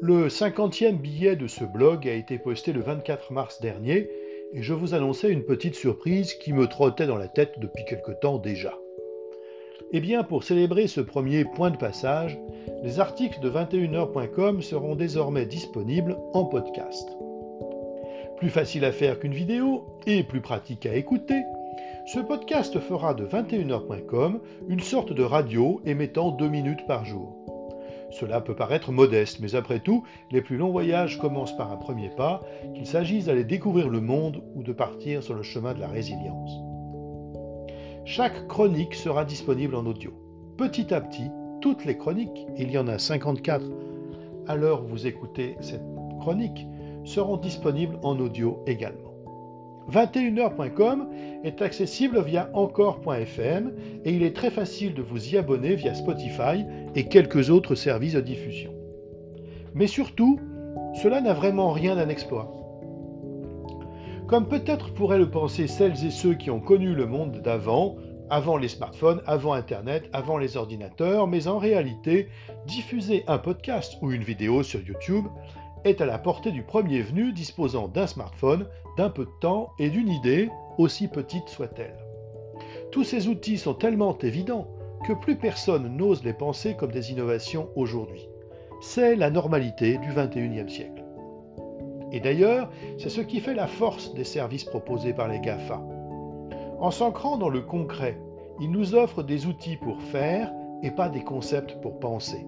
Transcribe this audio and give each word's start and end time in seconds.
Le 0.00 0.28
50e 0.28 0.96
billet 0.96 1.36
de 1.36 1.46
ce 1.46 1.64
blog 1.64 2.08
a 2.08 2.14
été 2.14 2.38
posté 2.38 2.72
le 2.72 2.80
24 2.80 3.32
mars 3.32 3.60
dernier 3.60 4.08
et 4.52 4.62
je 4.62 4.72
vous 4.72 4.94
annonçais 4.94 5.30
une 5.30 5.44
petite 5.44 5.74
surprise 5.74 6.32
qui 6.34 6.54
me 6.54 6.66
trottait 6.66 7.06
dans 7.06 7.18
la 7.18 7.28
tête 7.28 7.58
depuis 7.58 7.84
quelque 7.84 8.12
temps 8.12 8.38
déjà. 8.38 8.78
Eh 9.92 10.00
bien, 10.00 10.22
pour 10.22 10.44
célébrer 10.44 10.86
ce 10.86 11.02
premier 11.02 11.44
point 11.44 11.70
de 11.70 11.76
passage, 11.76 12.38
les 12.82 13.00
articles 13.00 13.40
de 13.40 13.50
21h.com 13.50 14.62
seront 14.62 14.94
désormais 14.94 15.44
disponibles 15.44 16.16
en 16.32 16.46
podcast. 16.46 17.08
Plus 18.38 18.50
facile 18.50 18.86
à 18.86 18.92
faire 18.92 19.20
qu'une 19.20 19.34
vidéo 19.34 19.84
et 20.06 20.22
plus 20.22 20.40
pratique 20.40 20.86
à 20.86 20.94
écouter, 20.94 21.42
ce 22.06 22.20
podcast 22.20 22.80
fera 22.80 23.12
de 23.12 23.26
21h.com 23.26 24.40
une 24.68 24.80
sorte 24.80 25.12
de 25.12 25.22
radio 25.22 25.82
émettant 25.84 26.30
2 26.30 26.48
minutes 26.48 26.86
par 26.86 27.04
jour. 27.04 27.59
Cela 28.10 28.40
peut 28.40 28.56
paraître 28.56 28.92
modeste, 28.92 29.38
mais 29.40 29.54
après 29.54 29.80
tout, 29.80 30.04
les 30.30 30.42
plus 30.42 30.56
longs 30.56 30.70
voyages 30.70 31.18
commencent 31.18 31.56
par 31.56 31.72
un 31.72 31.76
premier 31.76 32.10
pas, 32.10 32.42
qu'il 32.74 32.86
s'agisse 32.86 33.26
d'aller 33.26 33.44
découvrir 33.44 33.88
le 33.88 34.00
monde 34.00 34.42
ou 34.54 34.62
de 34.62 34.72
partir 34.72 35.22
sur 35.22 35.34
le 35.34 35.42
chemin 35.42 35.74
de 35.74 35.80
la 35.80 35.88
résilience. 35.88 36.50
Chaque 38.04 38.48
chronique 38.48 38.94
sera 38.94 39.24
disponible 39.24 39.76
en 39.76 39.86
audio. 39.86 40.12
Petit 40.56 40.92
à 40.92 41.00
petit, 41.00 41.30
toutes 41.60 41.84
les 41.84 41.96
chroniques, 41.96 42.46
il 42.58 42.70
y 42.70 42.78
en 42.78 42.88
a 42.88 42.98
54 42.98 43.64
à 44.46 44.56
l'heure 44.56 44.82
où 44.84 44.88
vous 44.88 45.06
écoutez 45.06 45.56
cette 45.60 45.84
chronique, 46.18 46.66
seront 47.04 47.36
disponibles 47.36 47.98
en 48.02 48.18
audio 48.18 48.62
également. 48.66 49.09
21h.com 49.90 51.08
est 51.44 51.62
accessible 51.62 52.22
via 52.22 52.48
encore.fm 52.54 53.72
et 54.04 54.12
il 54.12 54.22
est 54.22 54.36
très 54.36 54.50
facile 54.50 54.94
de 54.94 55.02
vous 55.02 55.34
y 55.34 55.36
abonner 55.36 55.74
via 55.74 55.94
Spotify 55.94 56.64
et 56.94 57.04
quelques 57.04 57.50
autres 57.50 57.74
services 57.74 58.14
de 58.14 58.20
diffusion. 58.20 58.72
Mais 59.74 59.86
surtout, 59.86 60.38
cela 61.02 61.20
n'a 61.20 61.34
vraiment 61.34 61.70
rien 61.70 61.96
d'un 61.96 62.08
exploit. 62.08 62.52
Comme 64.26 64.48
peut-être 64.48 64.94
pourraient 64.94 65.18
le 65.18 65.30
penser 65.30 65.66
celles 65.66 66.04
et 66.04 66.10
ceux 66.10 66.34
qui 66.34 66.50
ont 66.50 66.60
connu 66.60 66.94
le 66.94 67.06
monde 67.06 67.40
d'avant, 67.42 67.96
avant 68.30 68.56
les 68.56 68.68
smartphones, 68.68 69.20
avant 69.26 69.54
Internet, 69.54 70.08
avant 70.12 70.38
les 70.38 70.56
ordinateurs, 70.56 71.26
mais 71.26 71.48
en 71.48 71.58
réalité, 71.58 72.28
diffuser 72.66 73.24
un 73.26 73.38
podcast 73.38 73.98
ou 74.02 74.12
une 74.12 74.22
vidéo 74.22 74.62
sur 74.62 74.80
YouTube 74.80 75.26
est 75.84 76.00
à 76.00 76.06
la 76.06 76.18
portée 76.18 76.52
du 76.52 76.62
premier 76.62 77.02
venu 77.02 77.32
disposant 77.32 77.88
d'un 77.88 78.06
smartphone, 78.06 78.66
d'un 78.96 79.10
peu 79.10 79.24
de 79.24 79.40
temps 79.40 79.70
et 79.78 79.90
d'une 79.90 80.08
idée, 80.08 80.50
aussi 80.78 81.08
petite 81.08 81.48
soit-elle. 81.48 81.96
Tous 82.90 83.04
ces 83.04 83.28
outils 83.28 83.58
sont 83.58 83.74
tellement 83.74 84.18
évidents 84.18 84.66
que 85.06 85.12
plus 85.12 85.36
personne 85.36 85.96
n'ose 85.96 86.24
les 86.24 86.32
penser 86.32 86.74
comme 86.74 86.92
des 86.92 87.12
innovations 87.12 87.68
aujourd'hui. 87.76 88.28
C'est 88.80 89.16
la 89.16 89.30
normalité 89.30 89.98
du 89.98 90.08
XXIe 90.12 90.68
siècle. 90.68 91.04
Et 92.12 92.20
d'ailleurs, 92.20 92.70
c'est 92.98 93.10
ce 93.10 93.20
qui 93.20 93.40
fait 93.40 93.54
la 93.54 93.66
force 93.66 94.14
des 94.14 94.24
services 94.24 94.64
proposés 94.64 95.12
par 95.12 95.28
les 95.28 95.40
GAFA. 95.40 95.80
En 96.80 96.90
s'ancrant 96.90 97.36
dans 97.36 97.48
le 97.48 97.60
concret, 97.60 98.18
ils 98.60 98.70
nous 98.70 98.94
offrent 98.94 99.22
des 99.22 99.46
outils 99.46 99.76
pour 99.76 100.00
faire 100.02 100.52
et 100.82 100.90
pas 100.90 101.08
des 101.08 101.22
concepts 101.22 101.80
pour 101.80 102.00
penser. 102.00 102.46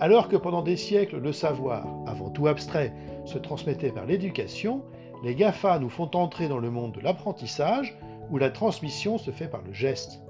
Alors 0.00 0.28
que 0.28 0.36
pendant 0.36 0.62
des 0.62 0.76
siècles, 0.76 1.18
le 1.18 1.32
savoir, 1.32 1.86
avant 2.06 2.30
tout 2.30 2.46
abstrait, 2.46 2.94
se 3.26 3.36
transmettait 3.36 3.92
par 3.92 4.06
l'éducation, 4.06 4.82
les 5.22 5.34
GAFA 5.34 5.78
nous 5.78 5.90
font 5.90 6.10
entrer 6.14 6.48
dans 6.48 6.58
le 6.58 6.70
monde 6.70 6.92
de 6.92 7.00
l'apprentissage 7.00 7.98
où 8.30 8.38
la 8.38 8.48
transmission 8.48 9.18
se 9.18 9.30
fait 9.30 9.48
par 9.48 9.60
le 9.62 9.74
geste. 9.74 10.22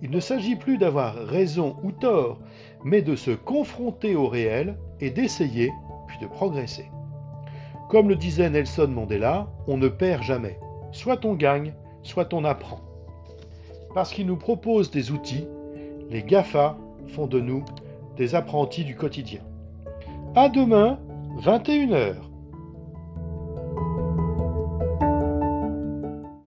Il 0.00 0.10
ne 0.10 0.20
s'agit 0.20 0.56
plus 0.56 0.78
d'avoir 0.78 1.14
raison 1.14 1.76
ou 1.82 1.92
tort, 1.92 2.38
mais 2.82 3.02
de 3.02 3.14
se 3.14 3.30
confronter 3.30 4.16
au 4.16 4.26
réel 4.26 4.78
et 5.00 5.10
d'essayer, 5.10 5.70
puis 6.06 6.18
de 6.18 6.26
progresser. 6.26 6.90
Comme 7.90 8.08
le 8.08 8.16
disait 8.16 8.48
Nelson 8.48 8.88
Mandela, 8.88 9.48
on 9.66 9.76
ne 9.76 9.88
perd 9.88 10.22
jamais. 10.22 10.58
Soit 10.92 11.26
on 11.26 11.34
gagne, 11.34 11.74
soit 12.02 12.32
on 12.32 12.44
apprend. 12.44 12.80
Parce 13.92 14.12
qu'ils 14.12 14.26
nous 14.26 14.38
proposent 14.38 14.90
des 14.90 15.10
outils, 15.10 15.46
les 16.10 16.22
GAFA 16.22 16.78
font 17.08 17.26
de 17.26 17.40
nous 17.40 17.64
des 18.16 18.34
apprentis 18.34 18.84
du 18.84 18.96
quotidien. 18.96 19.40
À 20.36 20.48
demain, 20.48 20.98
21h. 21.42 22.14